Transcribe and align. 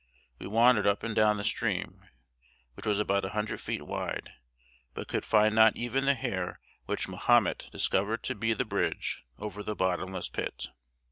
We 0.39 0.47
wandered 0.47 0.87
up 0.87 1.03
and 1.03 1.15
down 1.15 1.37
the 1.37 1.43
stream, 1.43 2.07
which 2.73 2.87
was 2.87 2.97
about 2.97 3.23
a 3.23 3.29
hundred 3.37 3.61
feet 3.61 3.83
wide, 3.83 4.31
but 4.95 5.07
could 5.07 5.23
find 5.23 5.53
not 5.53 5.75
even 5.75 6.05
the 6.05 6.15
hair 6.15 6.59
which 6.87 7.07
Mahomet 7.07 7.67
discovered 7.71 8.23
to 8.23 8.33
be 8.33 8.53
the 8.53 8.65
bridge 8.65 9.21
over 9.37 9.61
the 9.61 9.75
bottomless 9.75 10.27
pit. 10.27 10.69